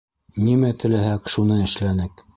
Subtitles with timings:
[0.45, 2.29] Нимә теләһәк, шуны эшләнек.